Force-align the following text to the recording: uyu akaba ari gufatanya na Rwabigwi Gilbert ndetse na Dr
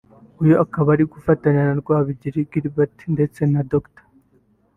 uyu 0.41 0.55
akaba 0.65 0.87
ari 0.95 1.03
gufatanya 1.13 1.61
na 1.67 1.75
Rwabigwi 1.81 2.47
Gilbert 2.51 2.97
ndetse 3.15 3.41
na 3.51 3.61
Dr 3.71 4.03